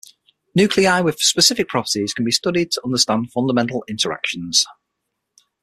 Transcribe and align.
Nuclei 0.55 0.99
with 1.01 1.21
specific 1.21 1.67
properties 1.67 2.11
can 2.11 2.25
be 2.25 2.31
studied 2.31 2.71
to 2.71 2.81
understand 2.83 3.31
fundamental 3.31 3.85
interactions. 3.87 4.65